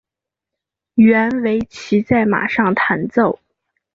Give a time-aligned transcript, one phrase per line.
[0.95, 3.37] 原为骑在马上弹奏。